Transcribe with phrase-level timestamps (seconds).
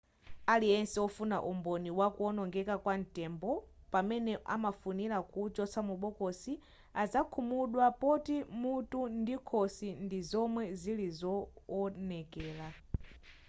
[0.53, 3.51] aliyense wofuna umboni wa kuonongeka kwa ntembo
[3.91, 6.53] pamene amafunira kuuchotsa mu bokosi
[7.01, 12.67] azakhumudwa poti mutu ndi khosi ndi zomwe zili zoonekela